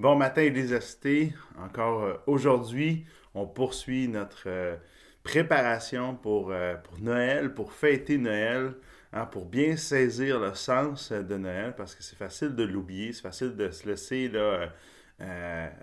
[0.00, 1.34] Bon matin, Elisacité.
[1.62, 4.76] Encore euh, aujourd'hui, on poursuit notre euh,
[5.22, 8.72] préparation pour, euh, pour Noël, pour fêter Noël,
[9.12, 13.20] hein, pour bien saisir le sens de Noël, parce que c'est facile de l'oublier, c'est
[13.20, 14.32] facile de se laisser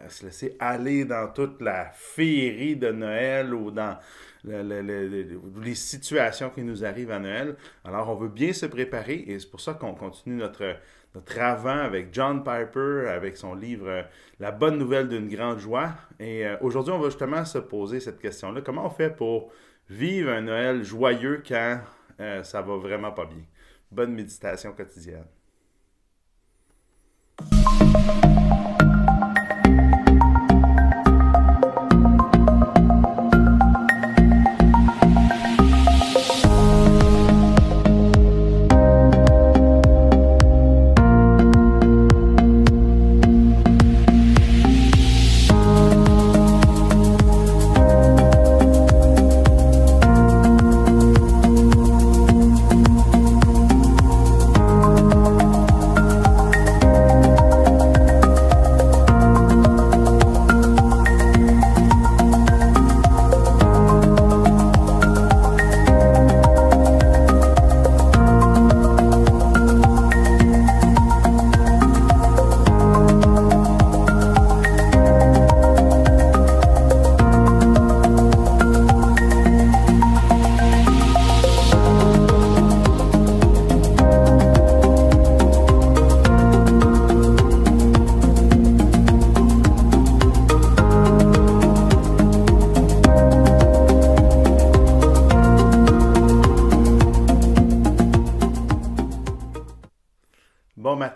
[0.10, 4.00] se laisser aller dans toute la féerie de Noël ou dans
[4.44, 7.56] les situations qui nous arrivent à Noël.
[7.86, 10.78] Alors, on veut bien se préparer et c'est pour ça qu'on continue notre,
[11.18, 14.04] notre avant avec John Piper, avec son livre euh,
[14.40, 15.94] La bonne nouvelle d'une grande joie.
[16.20, 18.62] Et euh, aujourd'hui, on va justement se poser cette question-là.
[18.62, 19.52] Comment on fait pour
[19.90, 21.80] vivre un Noël joyeux quand
[22.20, 23.44] euh, ça va vraiment pas bien?
[23.92, 25.26] Bonne méditation quotidienne.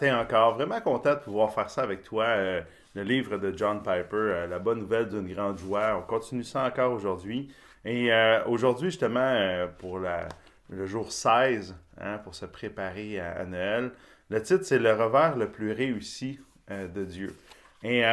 [0.10, 0.56] Encore.
[0.56, 2.24] Vraiment content de pouvoir faire ça avec toi.
[2.26, 2.62] Euh,
[2.96, 5.98] le livre de John Piper, euh, La bonne nouvelle d'une grande joie.
[5.98, 7.54] On continue ça encore aujourd'hui.
[7.86, 13.92] Et euh, aujourd'hui, justement, pour le jour 16, hein, pour se préparer à, Noël,
[14.30, 16.40] le titre, c'est Le revers le plus réussi
[16.70, 17.36] de Dieu.
[17.84, 18.04] Et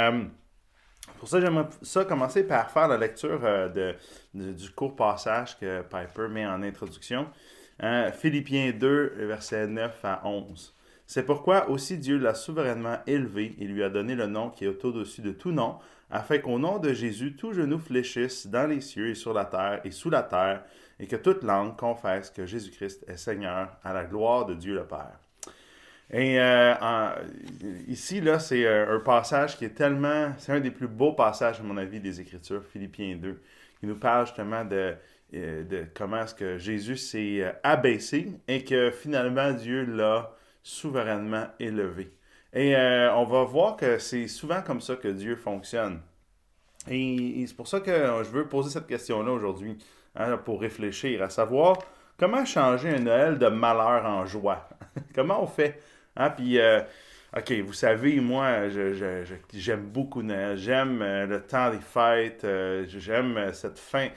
[1.18, 3.94] pour ça, j'aimerais ça commencer par faire la lecture de,
[4.34, 7.26] du court passage que Piper met en introduction.
[8.14, 10.74] Philippiens 2, versets 9 à 11.
[11.08, 14.84] C'est pourquoi aussi Dieu l'a souverainement élevé et lui a donné le nom qui est
[14.84, 15.78] au-dessus de tout nom,
[16.10, 19.80] afin qu'au nom de Jésus, tout genou fléchisse dans les cieux et sur la terre
[19.84, 20.64] et sous la terre,
[21.00, 24.84] et que toute langue confesse que Jésus-Christ est Seigneur à la gloire de Dieu le
[24.84, 25.18] Père.
[26.10, 26.74] Et euh,
[27.86, 31.58] ici, là, c'est euh, un passage qui est tellement, c'est un des plus beaux passages,
[31.58, 33.40] à mon avis, des Écritures, Philippiens 2,
[33.80, 34.94] qui nous parle justement de,
[35.32, 40.34] euh, de comment est-ce que Jésus s'est abaissé et que finalement Dieu l'a
[40.68, 42.12] souverainement élevé.
[42.52, 46.00] Et euh, on va voir que c'est souvent comme ça que Dieu fonctionne.
[46.90, 49.78] Et, c'est pour ça que je veux poser cette question-là aujourd'hui,
[50.14, 51.78] hein, pour réfléchir, à savoir
[52.18, 54.68] comment changer un Noël de malheur en joie?
[55.14, 55.80] comment on fait?
[56.16, 56.30] Hein?
[56.30, 56.82] Puis, euh,
[57.34, 58.68] OK, vous savez, moi,
[59.54, 60.58] j'aime beaucoup Noël.
[60.58, 62.46] J'aime euh, le temps des fêtes.
[62.88, 64.08] j'aime cette fin.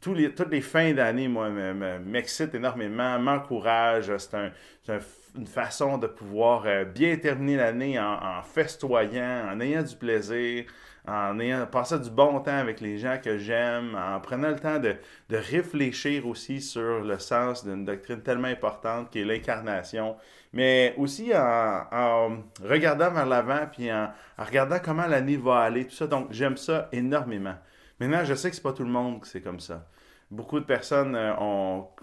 [0.00, 4.16] Toutes les fins d'année, moi, m'excitent énormément, m'encouragent.
[4.18, 4.50] C'est un,
[4.88, 4.98] un
[5.36, 10.64] une façon de pouvoir euh, bien terminer l'année en, festoyant, en ayant du plaisir,
[11.06, 14.96] en ayant du bon temps avec les gens que j'aime, en prenant le temps de,
[15.30, 20.16] réfléchir aussi sur le sens d'une doctrine tellement importante qui est l'incarnation,
[20.52, 25.96] mais aussi en, regardant vers l'avant, puis en, en, regardant comment l'année va aller, tout
[25.96, 26.06] ça.
[26.06, 27.56] Donc, j'aime ça énormément.
[28.00, 29.86] Maintenant, je sais que c'est pas tout le monde qui c'est comme ça.
[30.30, 31.32] Beaucoup de personnes euh,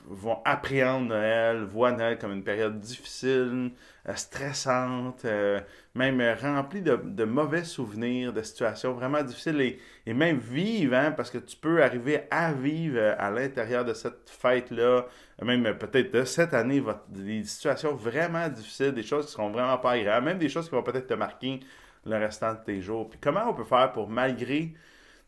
[0.06, 3.72] vont appréhender Noël, voient Noël comme une période difficile,
[4.08, 5.60] euh, stressante, euh,
[5.96, 9.60] même remplie de, mauvais souvenirs, de situations vraiment difficiles
[10.06, 14.30] et, même vivre, hein, parce que tu peux arriver à vivre à l'intérieur de cette
[14.30, 15.08] fête-là,
[15.42, 19.92] même peut-être de cette année, des situations vraiment difficiles, des choses qui seront vraiment pas
[19.92, 21.60] agréables, même des choses qui vont peut-être te marquer
[22.06, 23.10] le restant de tes jours.
[23.10, 24.74] Puis comment on peut faire pour, malgré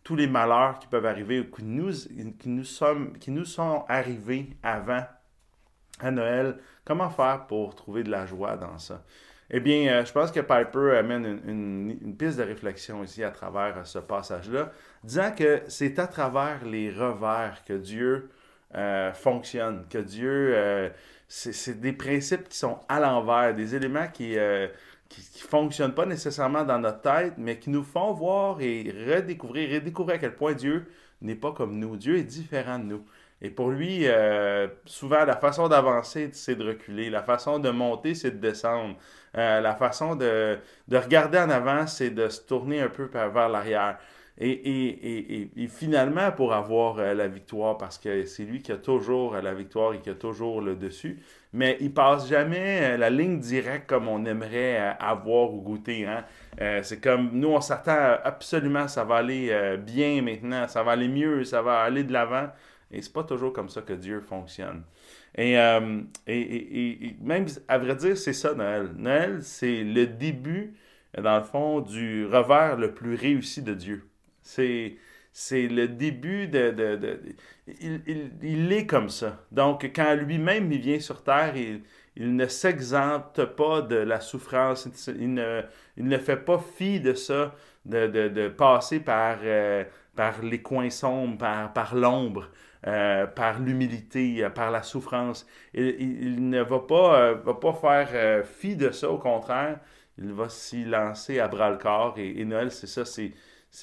[0.04, 1.92] tous les malheurs qui peuvent arriver ou qui nous,
[2.40, 5.06] qui nous, sommes, qui nous sont arrivés avant
[6.00, 9.04] à Noël, comment faire pour trouver de la joie dans ça?
[9.50, 13.78] Eh bien, euh, je pense que Piper amène une, piste de réflexion ici à travers
[13.78, 14.72] euh, ce passage-là,
[15.04, 18.32] disant que c'est à travers les revers que Dieu
[18.74, 20.92] euh, fonctionne, que Dieu,
[21.28, 24.36] c'est des principes qui sont à l'envers, des éléments qui
[25.13, 29.75] qui ne fonctionnent pas nécessairement dans notre tête, mais qui nous font voir et redécouvrir,
[29.75, 30.86] redécouvrir à quel point Dieu
[31.21, 31.95] n'est pas comme nous.
[31.98, 33.06] Dieu est différent de nous.
[33.42, 37.10] Et pour lui, euh, souvent, la façon d'avancer, c'est de reculer.
[37.10, 38.95] La façon de monter, c'est de descendre.
[39.33, 40.57] la façon de,
[40.88, 44.00] de regarder en avant, c'est de se tourner un peu vers l'arrière.
[44.40, 49.36] Et, et, et, finalement, pour avoir la victoire, parce que c'est lui qui a toujours
[49.36, 51.20] la victoire et qui a toujours le dessus,
[51.54, 56.08] mais il passe jamais la ligne directe comme on aimerait avoir ou goûter.
[56.08, 56.26] Hein?
[56.82, 61.44] c'est comme nous, on s'attend absolument, ça va aller bien maintenant, ça va aller mieux,
[61.44, 62.48] ça va aller de l'avant.
[62.94, 64.84] Et c'est pas toujours comme ça que Dieu fonctionne.
[65.40, 68.92] Euh, et, et, et, même, à vrai dire, c'est ça Noël.
[68.96, 70.76] Noël, c'est le début,
[71.18, 74.08] dans le fond, du revers le plus réussi de Dieu.
[74.44, 74.98] C'est,
[75.31, 76.72] c'est le début de...
[76.72, 77.19] de,
[77.68, 79.45] il, il, il, est comme ça.
[79.51, 81.81] Donc, quand lui-même il vient sur Terre, il,
[82.16, 85.62] il ne s'exempte pas de la souffrance, il ne,
[85.98, 87.56] il ne fait pas fi de ça,
[87.86, 89.84] de, de, de passer par, euh,
[90.16, 92.50] par les coins sombres, par, par l'ombre.
[92.86, 95.48] Euh, par l'humilité, par la souffrance.
[95.74, 99.80] Il, ne va pas, euh, va pas faire fi de ça, au contraire,
[100.18, 102.16] il va s'y lancer à bras le corps.
[102.18, 103.31] Et, Noël, c'est ça, c'est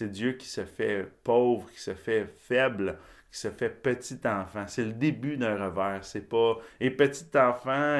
[0.03, 2.99] Dieu qui se fait pauvre, qui se fait faible,
[3.31, 4.65] qui se fait petit enfant.
[4.67, 6.05] C'est le début d'un revers.
[6.05, 6.59] C'est pas.
[6.81, 7.99] Et petit enfant,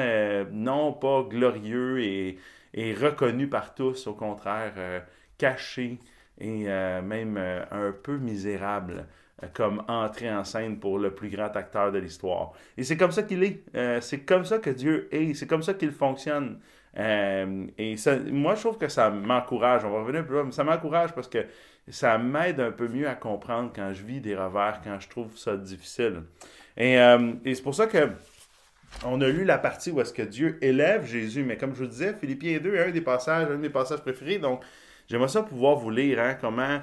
[0.51, 2.37] non pas glorieux et,
[2.93, 5.03] reconnu par tous, au contraire,
[5.37, 5.99] caché
[6.39, 6.65] et
[7.01, 9.05] même un peu misérable
[9.53, 12.53] comme entrée en scène pour le plus grand acteur de l'histoire.
[12.77, 13.63] Et c'est comme ça qu'il est.
[13.75, 15.33] Euh, c'est comme ça que Dieu est.
[15.33, 16.59] C'est comme ça qu'il fonctionne.
[16.97, 19.85] Euh, et ça, moi, je trouve que ça m'encourage.
[19.85, 21.39] On va revenir plus loin, mais ça m'encourage parce que
[21.89, 25.37] ça m'aide un peu mieux à comprendre quand je vis des revers, quand je trouve
[25.37, 26.23] ça difficile.
[26.77, 28.09] Et, euh, c'est pour ça que
[29.05, 31.89] on a lu la partie où est-ce que Dieu élève Jésus, mais comme je vous
[31.89, 34.37] disais, Philippiens 2 est un des passages, un des passages préférés.
[34.37, 34.61] Donc,
[35.07, 36.81] j'aimerais ça pouvoir vous lire hein, comment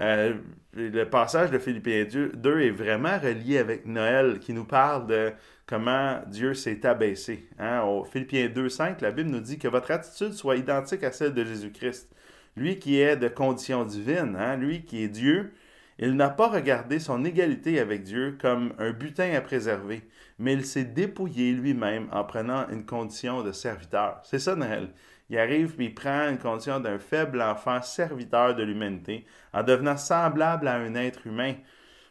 [0.00, 0.34] euh,
[0.72, 5.32] le passage de Philippiens 2 est vraiment relié avec Noël, qui nous parle de
[5.66, 7.48] comment Dieu s'est abaissé.
[7.58, 7.82] Hein?
[7.82, 11.34] Au Philippiens 2, 5, la Bible nous dit que votre attitude soit identique à celle
[11.34, 12.08] de Jésus-Christ.
[12.56, 14.56] Lui qui est de condition divine, hein?
[14.56, 15.52] lui qui est Dieu,
[15.98, 20.02] il n'a pas regardé son égalité avec Dieu comme un butin à préserver,
[20.38, 24.20] mais il s'est dépouillé lui-même en prenant une condition de serviteur.
[24.24, 24.88] C'est ça Noël.
[25.28, 29.96] Il arrive et il prend une condition d'un faible enfant serviteur de l'humanité en devenant
[29.96, 31.54] semblable à un être humain.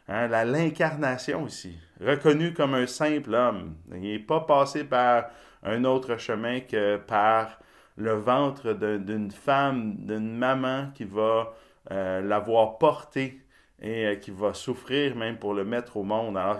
[0.08, 3.74] Hein, l'incarnation ici, reconnu comme un simple homme.
[3.92, 5.30] Il n'est pas passé par
[5.62, 7.60] un autre chemin que par
[8.00, 11.52] le ventre d'une femme, d'une maman qui va
[11.90, 13.40] euh, l'avoir porté
[13.80, 16.36] et euh, qui va souffrir même pour le mettre au monde.
[16.36, 16.58] Alors,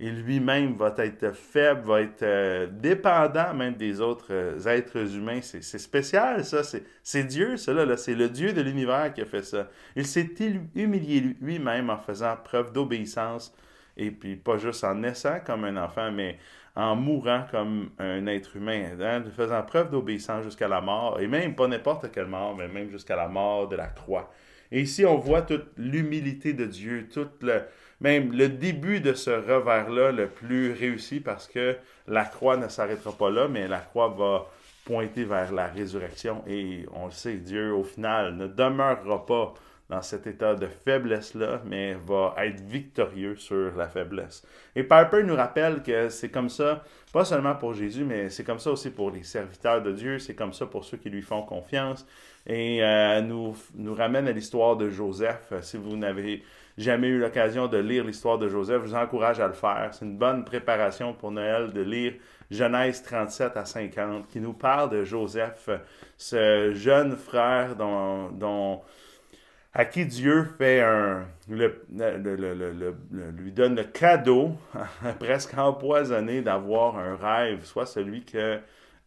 [0.00, 5.40] et lui-même va être faible, va être euh, dépendant même des autres êtres humains.
[5.42, 6.62] C'est spécial, ça.
[7.02, 7.96] C'est Dieu, cela.
[7.96, 9.68] C'est le Dieu de l'univers qui a fait ça.
[9.94, 10.30] Il s'est
[10.74, 13.54] humilié lui-même en faisant preuve d'obéissance,
[13.96, 16.38] et puis pas juste en naissant comme un enfant, mais
[16.74, 21.54] en mourant comme un être humain, hein, faisant preuve d'obéissance jusqu'à la mort, et même
[21.54, 24.30] pas n'importe quelle mort, mais même jusqu'à la mort de la croix.
[24.70, 27.62] Et ici, on voit toute l'humilité de Dieu, toute le,
[28.00, 31.76] même le début de ce revers-là le plus réussi parce que
[32.08, 34.46] la croix ne s'arrêtera pas là, mais la croix va
[34.86, 36.42] pointer vers la résurrection.
[36.46, 39.54] Et on le sait, Dieu, au final, ne demeurera pas
[39.88, 44.42] dans cet état de faiblesse-là, mais va être victorieux sur la faiblesse.
[44.74, 46.82] Et Piper nous rappelle que c'est comme ça,
[47.12, 50.34] pas seulement pour Jésus, mais c'est comme ça aussi pour les serviteurs de Dieu, c'est
[50.34, 52.06] comme ça pour ceux qui lui font confiance.
[52.46, 55.52] Et euh, nous, nous ramène à l'histoire de Joseph.
[55.60, 56.42] Si vous n'avez
[56.78, 59.90] jamais eu l'occasion de lire l'histoire de Joseph, je vous encourage à le faire.
[59.92, 62.14] C'est une bonne préparation pour Noël de lire
[62.50, 65.70] Genèse 37 à 50, qui nous parle de Joseph,
[66.16, 68.80] ce jeune frère dont, dont
[69.74, 71.82] à qui Dieu fait un, le,
[73.36, 74.52] lui donne le cadeau,
[75.18, 78.58] presque empoisonné, d'avoir un rêve, soit celui que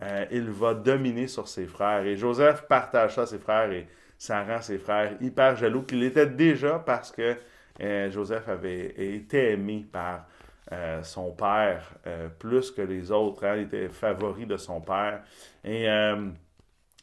[0.01, 2.05] euh, il va dominer sur ses frères.
[2.05, 6.03] Et Joseph partage ça à ses frères et ça rend ses frères hyper jaloux, qu'il
[6.03, 7.36] était déjà parce que
[7.81, 10.25] euh, Joseph avait été aimé par
[10.72, 11.93] euh, son père
[12.39, 13.45] plus que les autres.
[13.45, 13.57] Hein.
[13.57, 15.22] il était favori de son père.
[15.63, 15.88] Et,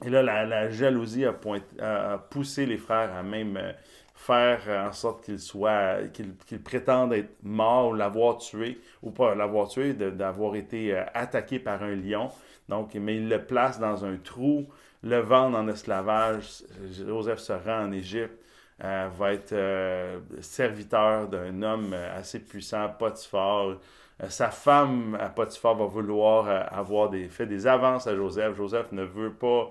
[0.05, 3.59] et là, la, jalousie a, poussé les frères à même
[4.15, 9.69] faire en sorte qu'il soit, qu'il prétende être mort ou l'avoir tué, ou pas l'avoir
[9.69, 12.31] tué, d'avoir été attaqué par un lion.
[12.69, 14.67] Donc, mais il le place dans un trou,
[15.03, 16.63] le vend en esclavage.
[16.91, 18.39] Joseph se rend en Égypte,
[18.85, 23.79] euh, va être euh, serviteur d'un homme assez puissant, Potiphar.
[24.23, 28.57] Euh, sa femme, à Potiphar, va vouloir avoir des, fait des avances à Joseph.
[28.57, 29.71] Joseph ne veut pas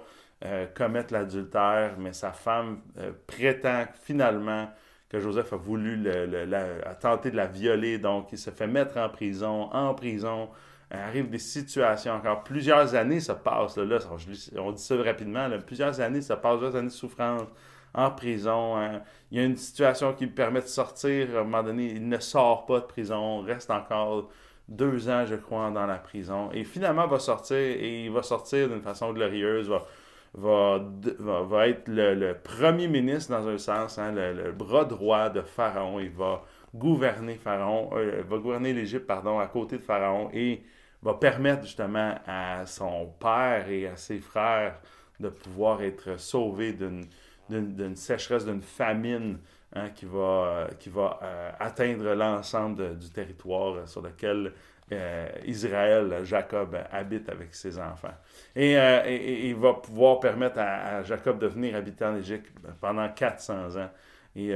[0.73, 2.79] commettre l'adultère, mais sa femme
[3.27, 4.67] prétend finalement
[5.07, 7.99] que Joseph a voulu le, tenter de la violer.
[7.99, 10.49] Donc, il se fait mettre en prison, en prison
[10.91, 12.43] arrivent des situations encore.
[12.43, 13.77] Plusieurs années se passent.
[13.77, 13.99] Là,
[14.57, 15.47] on dit ça rapidement.
[15.65, 17.47] plusieurs années se passent, plusieurs années de souffrance
[17.93, 18.77] en prison.
[18.77, 19.01] Hein.
[19.31, 21.35] Il y a une situation qui lui permet de sortir.
[21.35, 24.29] À un moment donné, il ne sort pas de prison, reste encore
[24.67, 26.49] deux ans, je crois, dans la prison.
[26.53, 29.83] Et finalement, va sortir et il va sortir d'une façon glorieuse, va,
[30.33, 35.99] va, va, être le, premier ministre dans un sens, hein, le, bras droit de Pharaon.
[35.99, 36.43] Il va
[36.73, 40.63] gouverner Pharaon, euh, va gouverner l'Égypte, pardon, à côté de Pharaon et
[41.03, 44.79] va permettre justement à son père et à ses frères
[45.19, 47.05] de pouvoir être sauvés d'une
[47.95, 49.39] sécheresse, d'une famine
[49.75, 54.53] hein, qui va, qui va euh, atteindre l'ensemble du territoire sur lequel
[54.91, 58.13] euh, Israël, Jacob habite avec ses enfants.
[58.55, 58.75] Et,
[59.49, 63.89] il va pouvoir permettre à, Jacob de venir habiter en Égypte pendant 400 ans.
[64.35, 64.53] Et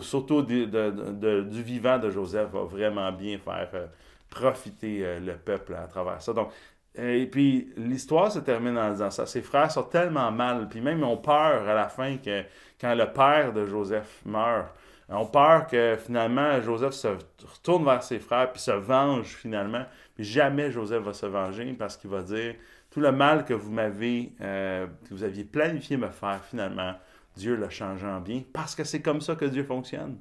[0.00, 3.88] surtout du vivant de Joseph va vraiment bien faire
[4.30, 6.32] profiter euh, le peuple à travers ça.
[6.32, 6.52] Donc, euh,
[6.98, 9.26] et puis l'histoire se termine en disant ça.
[9.26, 12.42] Ses frères sont tellement mal, puis même ils peur à la fin que
[12.80, 14.68] quand le père de Joseph meurt,
[15.08, 19.84] ont peur que finalement Joseph se retourne vers ses frères puis se venge finalement.
[20.14, 22.54] Puis jamais Joseph va se venger parce qu'il va dire
[22.90, 26.94] tout le mal que vous m'avez, euh, que vous aviez planifié me faire finalement,
[27.36, 30.18] Dieu l'a changé en bien parce que c'est comme ça que Dieu fonctionne.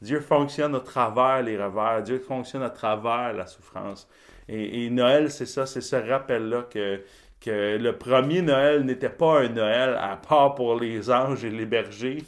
[0.00, 2.02] Dieu fonctionne à travers les revers.
[2.02, 4.08] Dieu fonctionne à travers la souffrance.
[4.48, 7.02] Et, Noël, c'est ça, c'est ce rappel-là que,
[7.40, 11.66] que le premier Noël n'était pas un Noël à part pour les anges et les
[11.66, 12.24] bergers,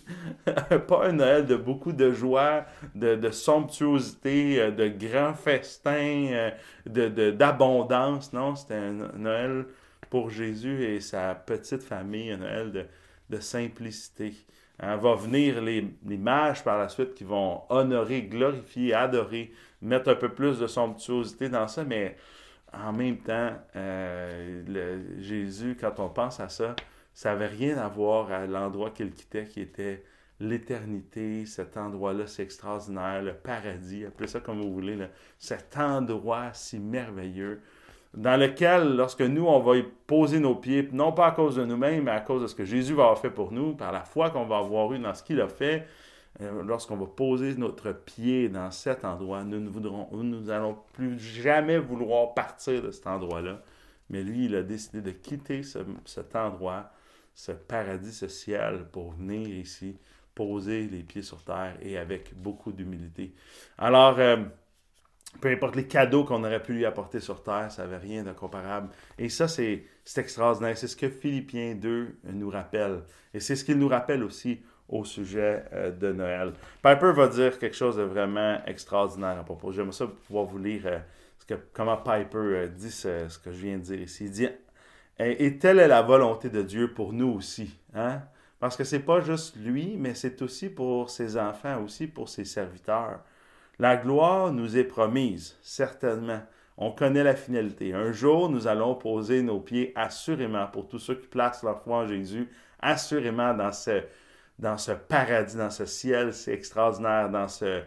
[0.87, 2.65] pas un Noël de beaucoup de joie,
[2.95, 6.51] de, somptuosité, de grands festins,
[6.87, 8.33] de, d'abondance.
[8.33, 9.65] non, c'était un Noël
[10.09, 12.87] pour Jésus et sa petite famille, un Noël de,
[13.31, 14.35] de simplicité.
[14.81, 20.15] Hein, va venir les, mages par la suite qui vont honorer, glorifier, adorer, mettre un
[20.15, 22.17] peu plus de somptuosité dans ça, mais
[22.73, 26.75] en même temps, euh, Jésus, quand on pense à ça,
[27.13, 30.05] ça n'avait rien à voir à l'endroit qu'il quittait, qui était
[30.41, 34.99] l'éternité, cet endroit-là, c'est extraordinaire, le paradis, appelez ça comme vous voulez,
[35.39, 37.61] cet endroit si merveilleux
[38.15, 42.05] dans lequel, lorsque nous, on va poser nos pieds, non pas à cause de nous-mêmes,
[42.05, 44.31] mais à cause de ce que Jésus va avoir fait pour nous, par la foi
[44.31, 45.87] qu'on va avoir eu dans ce qu'il a fait,
[46.41, 51.19] euh, lorsqu'on va poser notre pied dans cet endroit, nous ne voudrons, nous allons plus
[51.19, 53.63] jamais vouloir partir de cet endroit-là.
[54.11, 56.91] Mais lui, il a décidé de quitter cet endroit,
[57.35, 59.97] ce paradis, ce ciel, pour venir ici,
[60.35, 63.33] poser les pieds sur terre et avec beaucoup d'humilité.
[63.79, 64.37] Alors, euh,
[65.41, 68.33] peu importe les cadeaux qu'on aurait pu lui apporter sur terre, ça n'avait rien de
[68.33, 68.89] comparable.
[69.19, 69.85] Et ça, c'est
[70.17, 70.77] extraordinaire.
[70.77, 73.03] C'est ce que Philippiens 2 nous rappelle.
[73.35, 76.53] Et c'est ce qu'il nous rappelle aussi au sujet euh, de Noël.
[76.83, 79.73] Piper va dire quelque chose de vraiment extraordinaire à propos.
[79.73, 80.99] J'aimerais ça pouvoir vous lire euh,
[81.39, 84.27] ce que, comment Piper euh, dit ce, ce, que je viens de dire ici.
[84.27, 84.49] Il dit
[85.19, 87.75] Et telle est la volonté de Dieu pour nous aussi.
[87.95, 88.21] Hein?
[88.61, 92.45] Parce que c'est pas juste lui, mais c'est aussi pour ses enfants, aussi pour ses
[92.45, 93.21] serviteurs.
[93.83, 96.41] La gloire nous est promise, certainement.
[96.77, 97.93] On connaît la finalité.
[97.95, 101.97] Un jour, nous allons poser nos pieds assurément, pour tous ceux qui placent leur foi
[101.97, 102.49] en Jésus,
[102.79, 104.05] assurément dans ce,
[104.57, 107.83] dans ce paradis, dans ce ciel, c'est extraordinaire, dans, ce,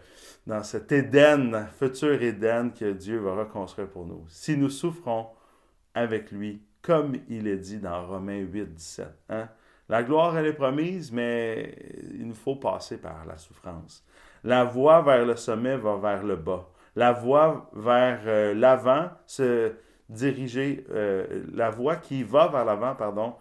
[0.46, 4.25] dans cet Éden, futur Éden que Dieu va reconstruire pour nous.
[4.28, 5.28] Si nous souffrons
[5.94, 9.08] avec lui, comme il est dit dans Romains 8, 17.
[9.30, 9.48] Hein?
[9.88, 11.74] La gloire, elle est promise, mais
[12.16, 14.04] il nous faut passer par la souffrance.
[14.46, 16.70] La voie vers le sommet va vers le bas.
[16.96, 19.74] La voie vers euh, l'avant se
[20.08, 23.34] diriger, euh, la voie qui va vers l'avant, pardon,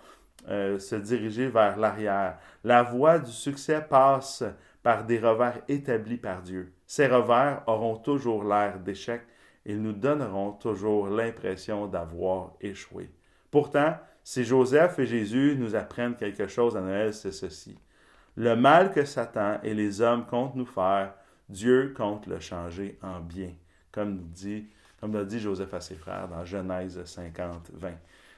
[0.49, 2.39] euh, se diriger vers l'arrière.
[2.65, 4.45] La voie du succès passe
[4.83, 6.73] par des revers établis par Dieu.
[6.87, 9.21] Ces revers auront toujours l'air d'échec.
[9.67, 13.11] Ils nous donneront toujours l'impression d'avoir échoué.
[13.51, 17.77] Pourtant, si Joseph et Jésus nous apprennent quelque chose à Noël, c'est ceci.
[18.37, 21.15] Le mal que Satan et les hommes comptent nous faire,
[21.49, 23.53] Dieu compte le changer en bien,
[23.93, 24.67] comme dit,
[25.01, 27.93] comme l'a dit Joseph à ses frères dans Genèse 50, 20.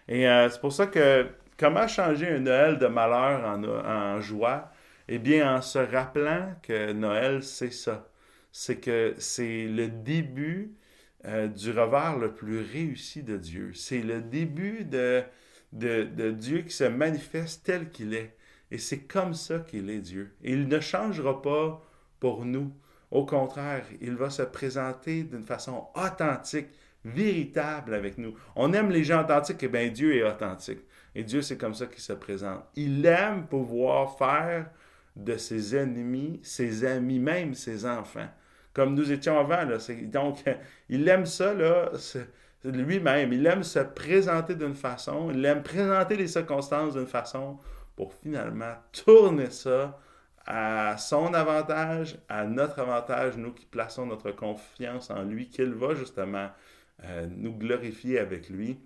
[0.09, 1.27] Et euh, c'est pour ça que
[1.59, 4.71] comment changer un Noël de malheur en, joie?
[5.09, 8.09] Eh bien, en se rappelant que Noël, c'est ça.
[8.53, 10.75] C'est que c'est le début
[11.25, 13.73] euh, du revers le plus réussi de Dieu.
[13.75, 15.23] C'est le début de,
[15.73, 18.36] de Dieu qui se manifeste tel qu'il est.
[18.71, 20.35] Et c'est comme ça qu'il est Dieu.
[20.43, 21.83] Il ne changera pas
[22.19, 22.73] pour nous.
[23.11, 26.69] Au contraire, il va se présenter d'une façon authentique,
[27.05, 28.35] véritable avec nous.
[28.57, 30.81] On aime les gens authentiques, et bien Dieu est authentique.
[31.15, 32.65] Et Dieu, c'est comme ça qu'il se présente.
[32.75, 34.71] Il aime pouvoir faire
[35.15, 38.29] de ses ennemis, ses amis, même ses enfants.
[38.75, 39.65] Comme nous étions avant.
[40.03, 40.45] Donc,
[40.89, 41.91] il aime ça, là,
[42.65, 43.33] lui-même.
[43.33, 47.59] Il aime se présenter d'une façon, il aime présenter les circonstances d'une façon
[47.97, 49.99] pour finalement tourner ça
[50.47, 55.95] à son avantage, à notre avantage, nous qui plaçons notre confiance en lui, qu'il va
[55.95, 56.49] justement
[57.05, 58.79] euh, nous glorifier avec lui,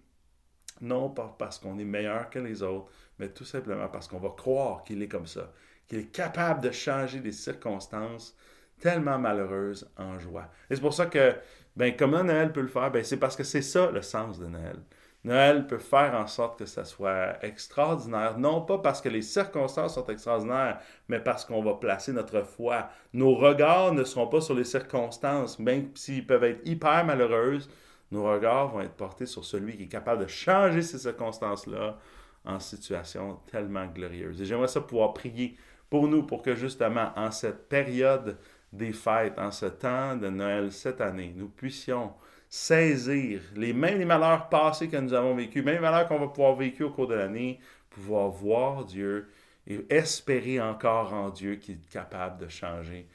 [0.80, 4.30] non pas parce qu'on est meilleur que les autres, mais tout simplement parce qu'on va
[4.30, 5.52] croire qu'il est comme ça,
[5.86, 8.34] qu'il est capable de changer des circonstances
[8.80, 10.48] tellement malheureuses en joie.
[10.70, 11.34] Et c'est pour ça que,
[11.76, 12.90] ben, comment Noël peut le faire?
[12.90, 14.78] Ben, c'est parce que c'est ça le sens de Noël.
[15.24, 19.94] Noël peut faire en sorte que ça soit extraordinaire, non pas parce que les circonstances
[19.94, 22.88] sont extraordinaires, mais parce qu'on va placer notre foi.
[23.12, 27.68] Nos regards ne seront pas sur les circonstances, même s'ils peuvent être hyper malheureuses,
[28.10, 31.98] nos regards vont être portés sur celui qui est capable de changer ces circonstances-là
[32.44, 34.40] en situation tellement glorieuse.
[34.40, 35.56] Et j'aimerais ça pouvoir prier
[35.90, 38.38] pour nous, pour que justement, en cette période
[38.72, 42.12] des fêtes, en ce temps de Noël cette année, nous puissions
[42.50, 46.26] saisir les mêmes les malheurs passés que nous avons vécus, même les malheurs qu'on va
[46.26, 49.30] pouvoir vécu au cours de l'année, pouvoir voir Dieu
[49.68, 53.06] et espérer encore en Dieu qui est capable de changer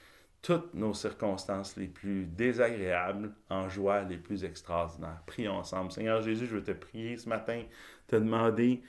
[0.42, 5.22] toutes nos circonstances les plus désagréables en joie les plus extraordinaires.
[5.26, 5.92] Prions ensemble.
[5.92, 7.64] Seigneur Jésus, je veux te prier ce matin,
[8.08, 8.84] te demander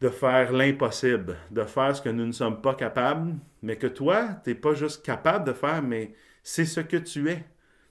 [0.00, 4.28] de faire l'impossible, de faire ce que nous ne sommes pas capables, mais que toi,
[4.44, 7.44] tu n'es pas juste capable de faire, mais c'est ce que tu es.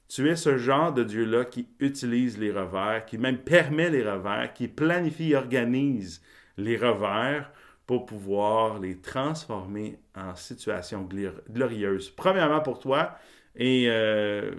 [0.08, 4.54] Tu es ce genre de Dieu-là qui utilise les revers, qui même permet les revers,
[4.54, 6.22] qui planifie organise
[6.58, 7.52] les revers
[7.86, 11.08] pour pouvoir les transformer en situations
[11.50, 12.10] glorieuses.
[12.10, 13.18] Premièrement pour toi
[13.56, 14.52] et euh,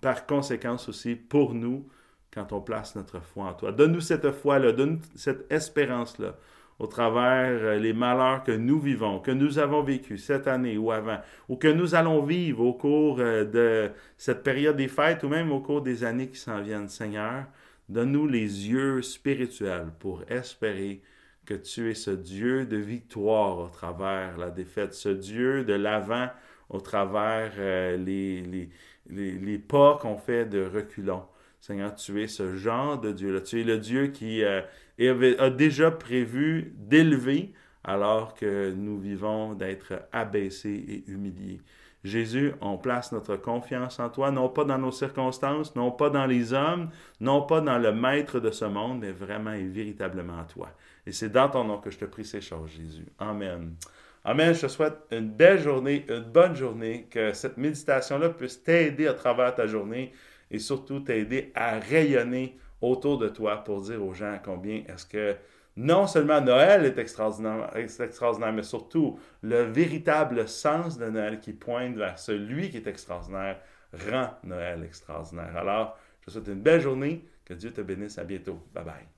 [0.00, 1.88] par conséquence aussi pour nous
[2.30, 3.72] quand on place notre foi en toi.
[3.72, 6.36] Donne-nous cette foi-là, donne-nous cette espérance-là
[6.78, 10.92] au travers euh, les malheurs que nous vivons, que nous avons vécu cette année ou
[10.92, 11.18] avant,
[11.48, 15.52] ou que nous allons vivre au cours euh, de cette période des fêtes ou même
[15.52, 16.88] au cours des années qui s'en viennent.
[16.88, 17.46] Seigneur,
[17.88, 21.00] donne-nous les yeux spirituels pour espérer
[21.46, 26.28] que tu es ce Dieu de victoire au travers la défaite, ce Dieu de l'avant
[26.68, 31.22] au travers euh, les, pas qu'on fait de reculons.
[31.60, 33.40] Seigneur, tu es ce genre de Dieu-là.
[33.40, 34.42] Tu es le Dieu qui
[34.98, 37.52] a déjà prévu d'élever
[37.84, 41.60] alors que nous vivons d'être abaissés et humiliés.
[42.06, 46.26] Jésus, on place notre confiance en toi, non pas dans nos circonstances, non pas dans
[46.26, 50.44] les hommes, non pas dans le maître de ce monde, mais vraiment et véritablement en
[50.44, 50.70] toi.
[51.04, 53.06] Et c'est dans ton nom que je te prie ces choses, Jésus.
[53.18, 53.74] Amen.
[54.24, 54.54] Amen.
[54.54, 59.14] Je te souhaite une belle journée, une bonne journée, que cette méditation-là puisse t'aider à
[59.14, 60.12] travers ta journée
[60.50, 65.36] et surtout t'aider à rayonner autour de toi pour dire aux gens combien est-ce que
[65.76, 67.70] non seulement Noël est extraordinaire,
[68.52, 73.60] mais surtout le véritable sens de Noël qui pointe vers celui qui est extraordinaire
[74.10, 75.54] rend Noël extraordinaire.
[75.56, 78.58] Alors, je te souhaite une belle journée, que Dieu te bénisse, à bientôt.
[78.74, 79.15] Bye bye.